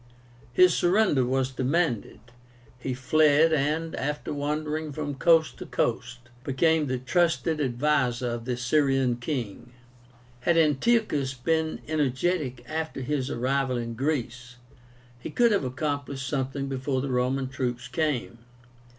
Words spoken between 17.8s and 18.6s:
came.